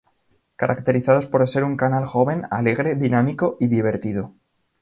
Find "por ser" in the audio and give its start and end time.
1.27-1.63